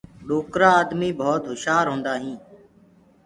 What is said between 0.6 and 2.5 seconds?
آدمي جآم هُشآر هوندآ هينٚ۔